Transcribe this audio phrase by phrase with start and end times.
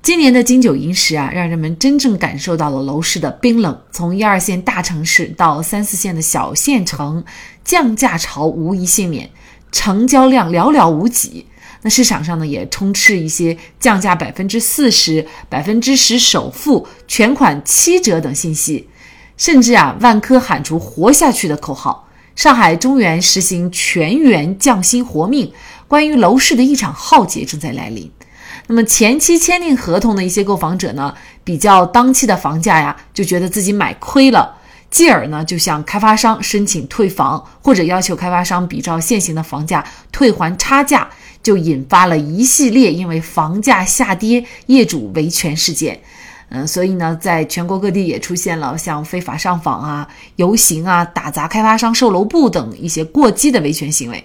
[0.00, 3.78] 今年的金九银十啊，让人们真正感受到了楼市的冰冷。
[3.90, 7.22] 从一二线大城市到三四线的小县城，
[7.62, 9.28] 降价潮无一幸免，
[9.70, 11.44] 成交量寥寥无几。
[11.82, 18.88] 那市场上呢，也充斥一些降价百分之四十、百分之十首付、全款七折等信息，
[19.36, 25.52] 甚至啊，万科喊出“活下去”的口号，上海中原实行全员降薪活命。
[25.86, 28.10] 关于楼市的一场浩劫正在来临。
[28.68, 34.54] 那么前期签订合同的一些购房者呢，比较当期的房价呀，就觉得自己买亏了，
[34.90, 41.08] 继而呢就向开发商申请退房，或者要求开发商比照现行的房价退还差价，
[41.42, 45.98] 就引发了一系列因为房价下跌业主维权事件。
[46.50, 54.22] 嗯，所以呢，在全国各地也出现了像非法上访啊、游行啊、打砸开发商售楼部等一些过激的维权行为。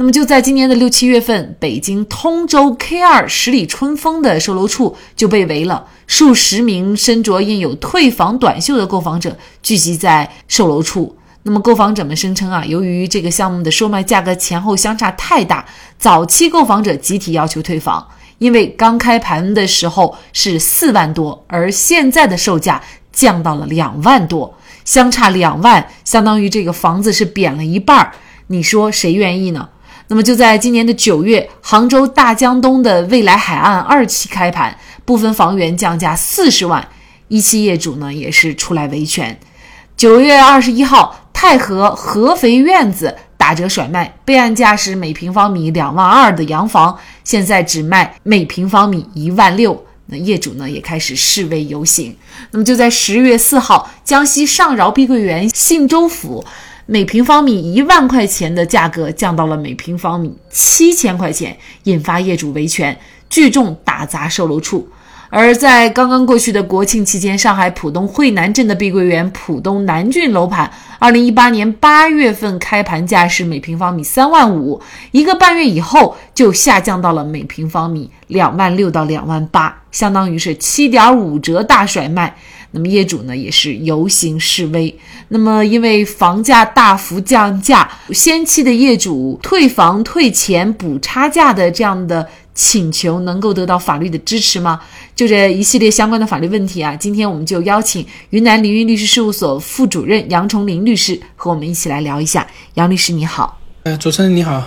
[0.00, 11.14] 那么就在今年的六七月份，北京通州 K 二十里春风的售楼处就被围了，数十名身着印有“退房短袖”的购房者聚集在售楼处。
[11.42, 15.66] 那么购房者们声称啊，由于这个项目的售卖价格前后相差太大，
[15.98, 28.12] 早期购房者集体要求退房，因为刚开盘的时候是四万多，而现在的售价降到了两万多，相差两万，相当于这个房子是贬了一半儿。
[28.46, 29.68] 你说谁愿意呢？
[30.10, 36.88] 那么就在今年的九月，杭州大江东的未来海岸二期开盘，部分房源降价四十万，
[37.28, 39.38] 一期业主呢也是出来维权。
[39.96, 49.86] 九月二十一号，太和合肥院子打折甩卖，备案价是每平方米两万二的洋房，现在只卖每平方米一万六。
[50.06, 52.16] 那业主呢也开始示威游行。
[52.50, 56.44] 那么就在十月四号，江西上饶碧桂园信州府。
[56.92, 64.88] 每平方米一万块钱的价格降到了每平方米七千块钱，引发业主维权，聚众打砸售楼处。
[65.30, 70.68] 而在刚刚过去的国庆期间，上海浦东惠南镇的碧桂园浦东南郡楼盘，
[70.98, 74.82] 二零一八年八月份开盘价是每平方米三万五，
[75.12, 82.36] 一个半月以后就下降到了每平方米两万六到两万八，相当于是七点五折大甩卖。
[82.72, 84.96] 那么业主呢也是游行示威。
[85.28, 92.28] 那么因为房价大幅降价，先期的业主退房、退钱、补差价的这样的
[92.60, 94.78] 请求能够得到法律的支持吗？
[95.16, 102.46] 就这一系列相关的法律问题啊，今天我们就邀请云南凌云律师事务所副主任杨崇林律师和我们一起来聊一下。
[102.74, 103.58] 杨律师你好。
[103.84, 104.62] 呃，主持人你好。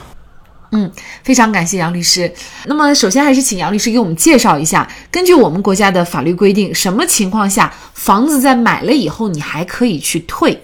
[0.71, 0.91] 嗯，
[1.23, 2.33] 非常感谢杨律师。
[2.65, 10.59] 那么，首先还是请杨律师给我们介绍一下，根据我们国家的法律规定，什么情况下房子在买了以后你还可以去退？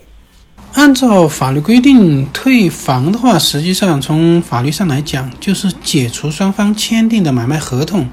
[0.74, 8.08] 按照法律规定，退房的话，实际上从法律上来讲，就是解除双方签订的买卖合同。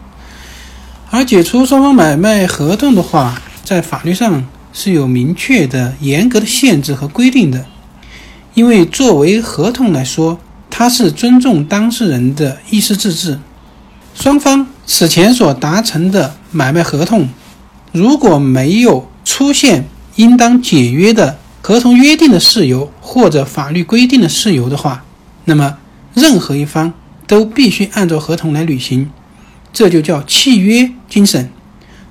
[1.10, 7.66] 而解除双方买卖合同的话，在法律上是有明确的、严格的限制和规定的，
[8.54, 10.38] 因为作为合同来说。
[10.68, 13.38] 它是尊重当事人的意思自治，
[14.14, 17.30] 双方此前所达成的买卖合同，
[17.92, 19.86] 如果没有出现
[20.16, 25.02] 应当解约的合同约定的事由或者法律规定的事由的话，
[25.46, 25.78] 那么
[26.14, 26.94] 任何一方
[27.26, 29.10] 都必须按照合同来履行，
[29.72, 31.50] 这就叫契约精神。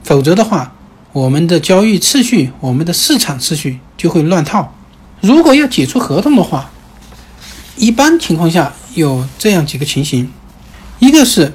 [0.03, 0.73] 否则的话，
[1.13, 4.75] 我们的交易秩序、我们的市场秩序就会乱套。
[5.21, 6.69] 如果要解除合同的话，
[7.77, 10.29] 一般情况下有这样几个情形：
[10.99, 11.53] 一个是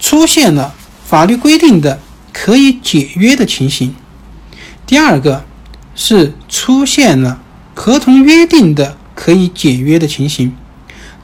[0.00, 0.74] 出现了
[1.06, 2.00] 法律规定的
[2.32, 3.90] 可以解约的情形；
[4.84, 5.44] 第二个
[6.00, 7.40] 是出现了
[7.74, 10.52] 合同约定的可以解约的情形；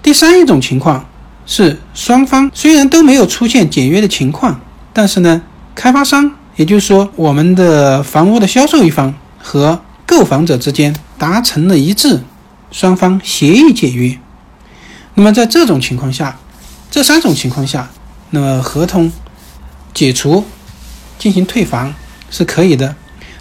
[0.02, 1.08] 第三一种情况
[1.46, 4.60] 是双方虽然都没有出现解约的情况，
[4.92, 5.40] 但是呢，
[5.76, 12.20] 开发商也就是说我们的房屋的销售一方和购房者之间达成了一致，
[12.72, 14.18] 双方协议解约。
[15.14, 16.36] 那么在这种情况下，
[16.90, 17.88] 这三种情况下，
[18.30, 19.12] 那么合同
[19.94, 20.44] 解除
[21.16, 21.94] 进行退房
[22.28, 22.96] 是可以的。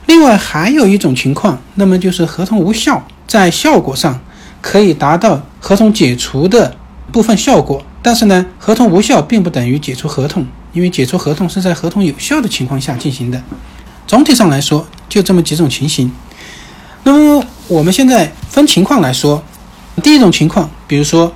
[0.06, 4.20] 另外还有一种情况，那么就是合同无效，在效果上
[4.62, 6.76] 可以达到合同解除的
[7.12, 13.42] 部分效果，但是呢，合同无效并不等于解除合同，因为解除合同是在合同有效的情况下进行的。
[14.06, 16.12] 总体上来说，就这么几种情形。
[17.04, 19.44] 那么我们现在分情况来说。
[20.02, 21.32] 第一种情况，比如说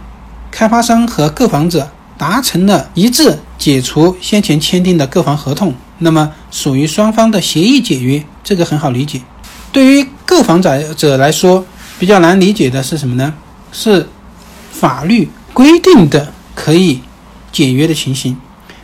[0.50, 9.20] 开发商和购房者达成了一致解除先前签订的购房合同，那么属于双方的协议解约，这个很好理解。
[9.74, 11.66] 对于购房者者来说，
[12.00, 13.34] 比较难理解的是什么呢？
[13.74, 14.08] 是
[14.72, 17.02] 法律规定的可以
[17.52, 18.38] 解约的情形。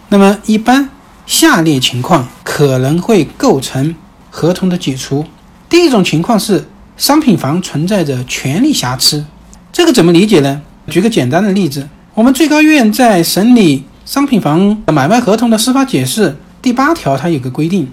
[0.09, 0.89] 那么一般
[1.25, 3.95] 下列情况可能会构成
[4.29, 5.25] 合同的解除。
[5.69, 6.67] 第一种情况是
[6.97, 9.23] 商品房存在着权利瑕疵，
[9.71, 10.61] 这个怎么理解呢？
[10.89, 17.89] 举个简单的例子，我们最高院在审理商品房买卖合同的司法解释第八条，它有个规定，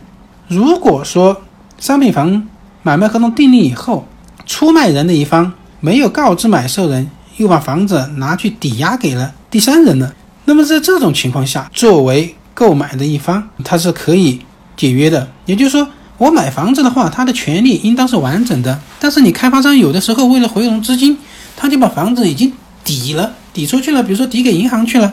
[0.48, 1.40] 如果说
[1.80, 2.46] 商品房
[2.82, 4.06] 买卖合同订立以后，
[4.44, 5.50] 出卖人的一方
[5.80, 10.14] 没有告知买受人，又把房子拿去抵押给了第三人了。
[10.44, 14.42] 那么在这种情况下，作为购买的一方，他是可以
[14.76, 15.26] 解约的。
[15.46, 15.88] 也就是说，
[16.18, 18.78] 我买房子的话，他的权利应当是完整的。
[18.98, 21.16] 但是你开发商有的时候为了回笼资金，
[21.56, 22.52] 他就把房子已经
[22.84, 25.10] 抵了，抵出去了，比如说抵给银行去了。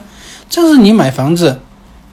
[0.50, 1.62] 这是你买房子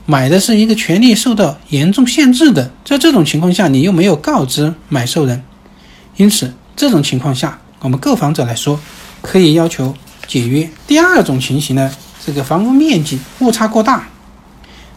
[0.06, 2.70] 买的是一个权利受到严重限制的。
[2.84, 5.42] 在这种情况下，你又没有告知买受人，
[6.16, 8.78] 因此这种情况下，我们购房者来说
[9.22, 9.94] 可以要求
[10.26, 10.68] 解约。
[10.86, 11.90] 第二种情形呢？
[12.26, 14.08] 这个房屋面积误差过大，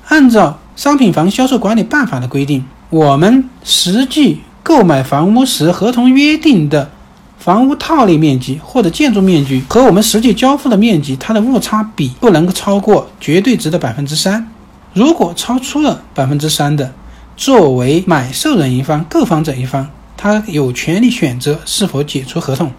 [0.08, 6.90] 按照《商品房销售管理办法》的规定，我们实际购买房屋时合同约定的
[7.38, 14.50] 房屋套内面积或者建筑面积和我们实际交付的面积，它的误差比不能够超过绝对值的百分之三。
[14.94, 16.94] 如果超出了百分之三的，
[17.36, 22.72] 作为买受人一方、购房者一方，他有权利选择是否解除合同。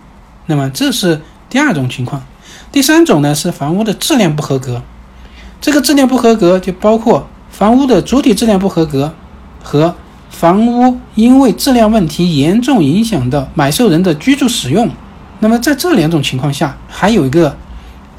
[0.46, 2.22] 那么这是第二种情况。
[2.72, 4.82] 第三种呢是房屋的质量不合格，
[5.60, 9.14] 这个质量不合格就包括房屋的主体质量不合格
[9.62, 9.94] 和
[10.28, 14.88] 房屋因为质量问题严重影响到买受人的居住使用。
[15.40, 17.56] 那么在这两种情况下，还有一个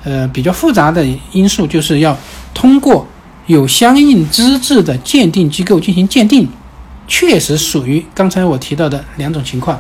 [0.03, 2.17] 呃比较复杂的因素，就是要
[2.53, 3.05] 通过
[3.49, 6.47] 有相应资质的鉴定机构进行鉴定，
[7.07, 9.79] 确实属于刚才我提到的两种情况。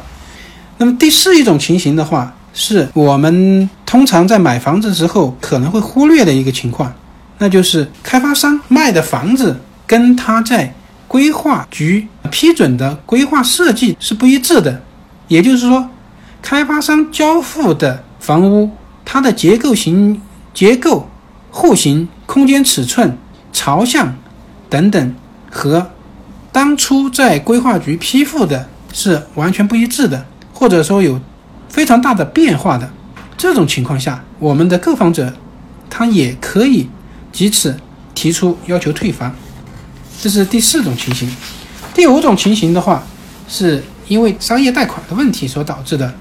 [0.79, 2.33] 那么第四一种情形的话。
[2.51, 6.91] 是我们通常在买房子时候可能会忽略的一个情况，
[7.37, 9.55] 那就是开发商卖的房子
[9.85, 10.73] 跟他在
[11.07, 14.81] 规划局批准的规划设计是不一致的。
[15.27, 15.87] 也就是说，
[16.41, 18.71] 开发商交付的房屋，
[19.05, 20.19] 它的结构型、
[20.51, 21.07] 结构、
[21.51, 23.15] 户型、空间尺寸、
[23.53, 24.15] 朝向
[24.69, 25.15] 等等，
[25.49, 25.89] 和
[26.51, 31.19] 当初在规划局批复的是完全不一致的，或者说有。
[31.69, 32.89] 非常大的变化的
[33.37, 35.31] 这种情况下，我们的购房者
[35.87, 36.89] 他也可以
[37.31, 37.77] 即此
[38.15, 39.31] 提出要求退房，
[40.19, 41.31] 这是第四种情形。
[41.93, 43.03] 第五种情形的话，
[43.47, 46.11] 是因为商业贷款的问题所导致的。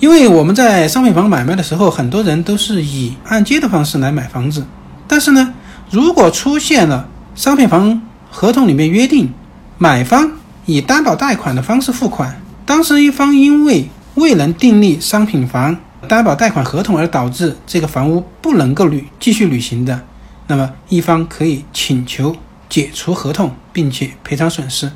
[0.00, 4.62] 因为我们在商品房买卖的时候，很多人都是以按揭的方式来买房子，
[5.08, 5.54] 但是呢，
[5.90, 8.00] 如果出现了商品房
[8.30, 9.32] 合同里面约定
[9.76, 10.30] 买方
[10.64, 15.76] 以担保贷款的方式付款，当事一方因为未能订立商品房
[16.06, 20.00] 担保贷款合同而导致这个房屋不能够履继续履行的，
[20.46, 22.36] 那么一方可以请求
[22.68, 24.92] 解除合同，并且赔偿损失。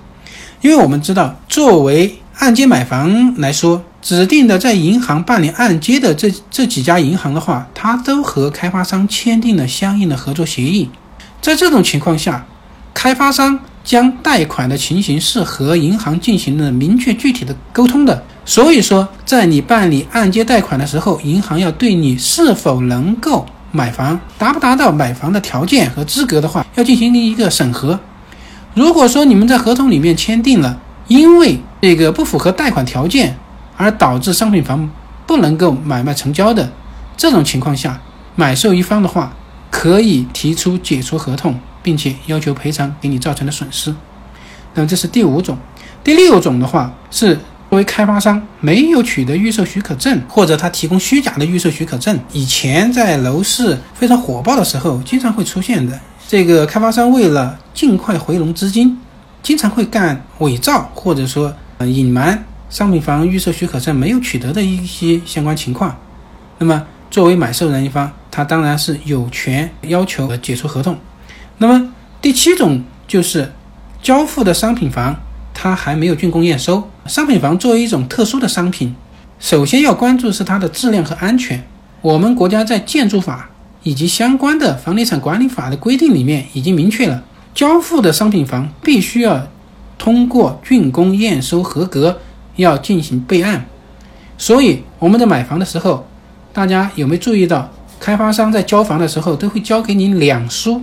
[0.61, 10.90] 因为我们知道，作为按揭买房来说，指定的在银行办理按揭的这这几家银行的话，它都和开发商签订了相应的合作协议。
[11.40, 12.44] 在这种情况下，
[12.92, 18.23] 开发商将贷款的情形是和银行进行了明确具体的沟通的。
[18.44, 27.99] 所以说，在你办理按揭贷款的时候，银行要对你是否能够买房、达不达到买房的条件和资格的话，要进行一个审核。
[28.75, 30.78] 如果说你们在合同里面签订了，
[31.09, 33.37] 因为这个不符合贷款条件
[33.76, 34.91] 而导致商品房
[35.26, 36.73] 不能够买卖成交的
[37.14, 38.00] 这种情况下，
[38.37, 39.31] 买受一方的话
[39.71, 43.95] 可以提出解除合同，并且要求赔偿给你造成的损失。
[44.73, 45.59] 那么这是第五种。
[46.03, 47.38] 第六种的话是。
[47.71, 55.99] 作为开发商没有取得预售许可证，或者他提供虚假的预售许可证，以前在楼市非常火爆的时候，经常会出现的。
[56.29, 58.97] 这个开发商为了尽快回笼资金，
[59.43, 61.53] 经常会干伪造，或者说
[61.91, 65.97] 隐瞒商品房预售许可证没有取得的一些相关情况。
[66.59, 70.99] 那么，作为买受人一方，他当然是有权要求解除合同。
[71.59, 73.53] 那么，第七种就是
[74.03, 75.17] 交付的商品房。
[75.57, 76.91] 它还没有竣工验收。
[77.07, 78.93] 商品房作为一种特殊的商品，
[79.38, 81.64] 首先要关注是它的质量和安全。
[82.03, 83.49] 我们国家在建筑法
[83.85, 87.23] 以及相关的房地产管理法的规定里面已经明确了，
[87.55, 89.47] 交付的商品房必须要
[90.04, 92.20] 通过竣工验收合格，
[92.56, 93.64] 要进行备案。
[94.37, 96.06] 所以我们在买房的时候，
[96.52, 100.82] 大家有没有注意到，开发商在交房的时候都会交给你两书？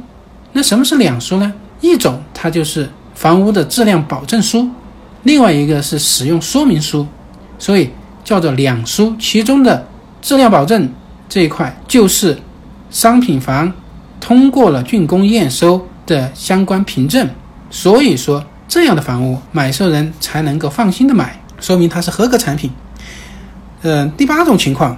[0.53, 1.53] 那什么是两书呢？
[1.81, 4.67] 一种它就是房屋的质量保证书，
[5.21, 7.05] 另外一个是使用说明书，
[7.59, 7.91] 所以
[8.23, 9.15] 叫做两书。
[9.19, 9.85] 其中的
[10.23, 10.91] 质量保证
[11.29, 12.35] 这一块就是
[12.89, 13.71] 商品房
[14.19, 17.29] 通过了竣工验收的相关凭证，
[17.69, 22.71] 所以说这样的房屋买受人才能够放心的买，说明它是合格产品。
[23.81, 24.97] 嗯，第八种情况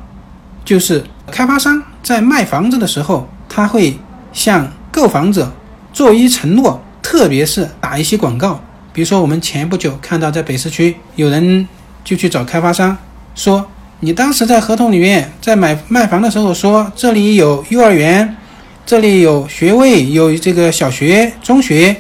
[0.64, 3.98] 就是开发商在卖房子的时候，他会
[4.32, 5.52] 向购房者
[5.92, 8.62] 做一承诺，特别是打一些广告。
[8.94, 11.68] 比如说，我们前不久看到在北市区有人
[12.04, 12.96] 就去找开发商
[13.34, 13.66] 说
[14.02, 18.38] ：“你当时在合同里面在买卖房的时候说这里有幼儿园，
[18.86, 22.00] 这里有学位，有这个小学、中学，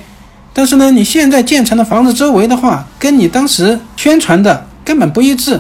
[0.53, 5.59] 但是呢，你现在建成的房子周围的话，跟你当时宣传的根本不一致。”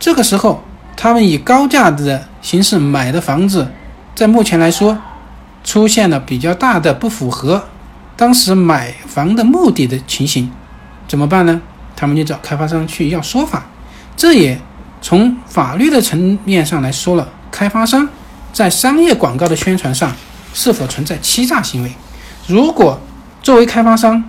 [0.00, 0.62] 这个时候，
[0.96, 3.68] 他们以高价的形式买的房子，
[4.16, 4.98] 在目前来说，
[5.62, 7.62] 出现了比较大的不符合
[8.16, 10.50] 当时买房的目的的情形，
[11.06, 11.62] 怎么办呢？
[11.94, 13.64] 他们就找开发商去要说法。
[14.16, 14.60] 这也
[15.00, 18.08] 从法律的层面上来说了，开发商
[18.52, 20.12] 在商业广告的宣传上
[20.52, 21.92] 是否存在欺诈行为？
[22.48, 23.00] 如果
[23.40, 24.22] 作为开发商，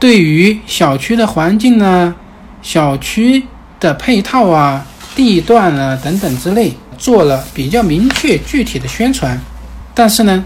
[0.00, 2.12] 对于小区的环境呢，
[2.60, 3.44] 小区
[3.78, 4.84] 的配套啊。
[5.12, 9.38] 地段啊等等之类做了比较明确具体的宣传，
[9.92, 10.42] 但是呢，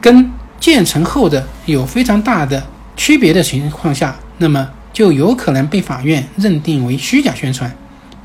[0.00, 0.28] 跟
[0.58, 2.66] 建成后的有非常大的
[2.96, 7.70] 区别的情况下，那么就有可能被法院认定为虚假宣传。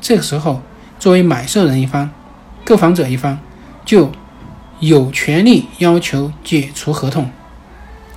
[0.00, 0.60] 这个时候，
[0.98, 2.10] 作为买受人一方、
[2.64, 3.38] 购房者一方，
[3.84, 4.10] 就
[4.80, 7.30] 有权利要求解除合同。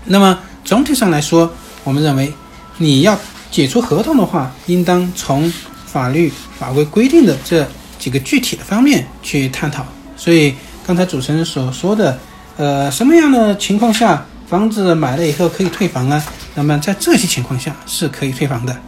[0.06, 1.54] 那么总体上来说，
[1.90, 2.32] 我们认为
[2.78, 3.20] 你要
[3.52, 5.52] 解除合同的话，应当从。
[5.92, 7.68] 法律法规规定的这
[7.98, 9.84] 几个具体的方面去探讨，
[10.16, 10.54] 所以
[10.86, 12.20] 刚才主持人所说的，
[12.58, 16.24] 呃，什么样的情况下房子买了以后可以退房呢？
[16.54, 18.80] 那么在这些情况下是可以退房的。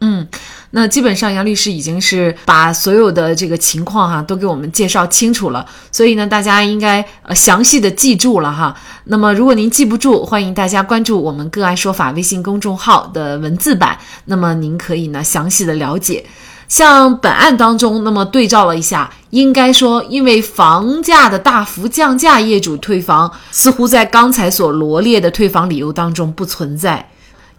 [0.00, 0.26] 嗯。
[0.72, 8.76] 那基本上杨律师已经是把所有的这个情况哈都给我们介绍清楚了，所以呢大家应该呃详细的记住了哈。
[9.04, 16.24] 那么如果您记不住，欢迎大家关注我们个案说法微信公众号的文字版，那么您可以呢详细的了解。
[16.68, 27.10] 像本案当中，那么对照了一下，应该说因为房价的大幅降价，业主退房似乎在刚才所罗列的退房理由当中不存在。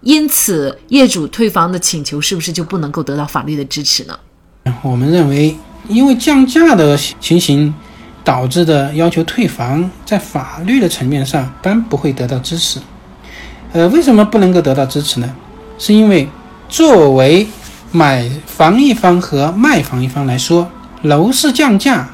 [0.01, 4.19] 因此，业主退房的请求是不是就不能够得到法律的支持呢？
[4.81, 5.55] 我们认为，
[5.87, 7.71] 因为降价的情形
[8.23, 12.79] 导致的要求退房，在法律的层面上，般不会得到支持。
[13.73, 15.35] 呃，为什么不能够得到支持呢？
[15.77, 16.27] 是因为
[16.67, 17.47] 作为
[17.91, 20.67] 买房一方和卖房一方来说，
[21.03, 22.09] 楼市降价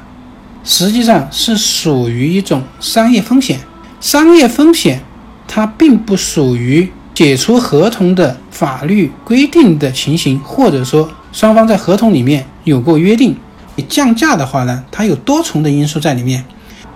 [0.66, 3.62] 实际上是属于一种商业风险。
[4.02, 5.02] 商业风险
[5.48, 6.92] 它并不属于。
[7.18, 13.36] 解除合同的法律规定的情形，或者说双方在合同里面有过约定，
[13.74, 16.46] 你降价的话呢，它有多重的因素在里面，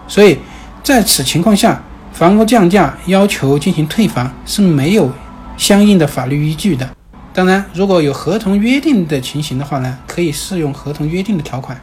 [0.07, 0.37] 所以
[0.83, 1.81] 在此情况下，
[2.13, 5.11] 房屋降价要求进行退房是没有
[5.57, 6.87] 相应的法律依据的。
[7.33, 11.75] 当然，如果有合同约定的情形的话呢，可以适用合同约定的条款。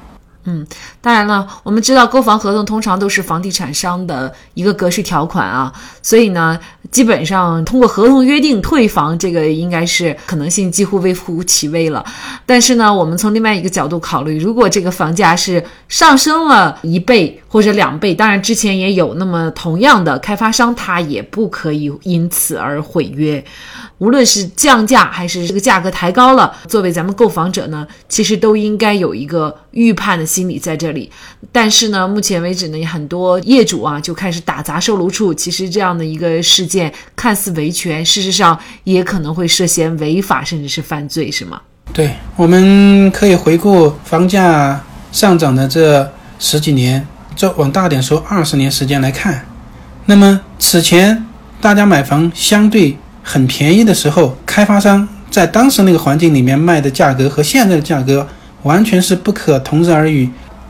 [0.49, 0.67] 嗯，
[1.03, 5.71] 当然了，我们知道购房合同通常都是房地产商的一个格式条款啊，
[6.03, 6.59] 所以呢，
[6.91, 12.03] 基本上通过合同约定退房，这个应该是可能性几乎微乎其微了。
[12.47, 23.43] 但是呢，我们从另外一个角度考虑，如果这个房价是上升了一倍或者两倍，当然之前也有，那么同样的开发商他也不可以因此而毁约。
[23.97, 31.11] 无论是降价还是这个价格抬高了，作为咱们购房者呢，其实都应该有一个预判的心理在这里。
[31.51, 35.35] 但是呢，目前为止呢，很多业主啊就开始打砸售楼处。
[35.35, 41.61] 其实这样的一个事件看似维权，事实上也可能会涉嫌违法甚至是犯罪，是吗？
[41.93, 47.05] 对，我们可以回顾房价上涨的这十几年，
[47.39, 49.47] 这往大点说二十年时间来看，
[50.07, 51.25] 那么此前
[51.61, 52.99] 大家买房相对。
[53.31, 58.27] 很便宜的时候，开发商在当时那个环境里面卖的价格和现在的价格
[58.63, 60.27] 完全是不可同日而语。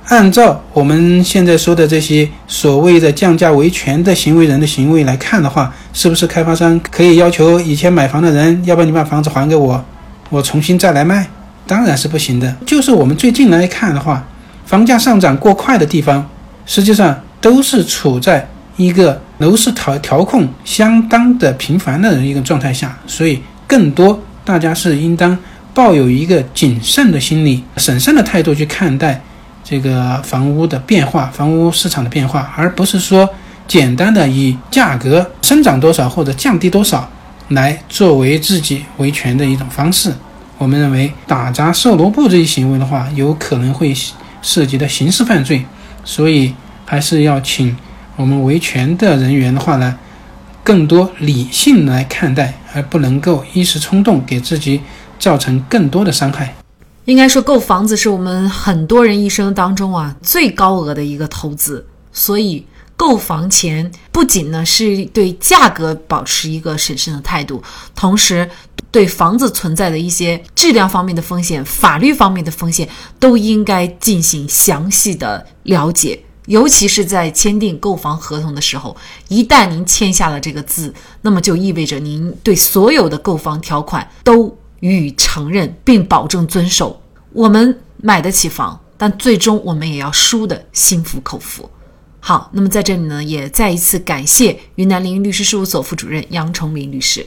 [0.08, 9.84] 按照我们现在说的这些所谓的降价维权的行为人的行为来看的话，是不是开发商可以要求以前买房的人，要不然你把房子还给我，
[10.30, 11.28] 我重新再来卖？
[11.64, 12.52] 当然是不行的。
[12.66, 14.26] 就是我们最近来看的话，
[14.66, 16.28] 房价上涨过快的地方，
[16.68, 18.48] 实际上都是处在。
[18.78, 25.37] 一个楼市调调控相当的频繁的一个状态下，所以更多大家是应当
[25.75, 29.20] 抱有一个谨慎的心理、审慎的态度去看待
[29.64, 33.28] 这个房屋的变化，房屋市场的变化，而不是说
[33.66, 37.10] 简单的以价格生长多少或者降低多少
[37.48, 40.14] 来作为自己维权的一种方式。
[40.56, 43.92] 我们认为打砸售楼部这一行为的话，有可能会
[44.40, 45.66] 涉及的刑事犯罪，
[46.08, 46.54] 所以
[46.86, 47.76] 还是要请
[48.16, 49.98] 我们维权的人员的话呢，
[50.64, 54.80] 更多理性来看待，而不能够一时冲动给自己
[55.18, 56.54] 造成更多的伤害。
[57.04, 62.64] 应该说，购房子是我们很多人一生当中啊最高额的一个投资，所以
[62.96, 67.62] 购房前不仅呢是对价格保持一个审慎的态度，
[67.94, 68.48] 同时。
[68.90, 76.21] 对房子存在的一些质量方面的风险、法律方面的风险，都应该进行详细的了解。
[76.47, 78.97] 尤其是在签订购房合同的时候，
[79.28, 87.02] 一旦您签下了这个字，那么就意味着您对所有的购房条款都予以承认并保证遵守。
[87.35, 91.68] 我们买得起房，但最终我们也要输得心服口服。
[92.21, 97.26] 好，那么在这里呢，也再一次感谢云南凌云律师事务所副主任杨崇林律师。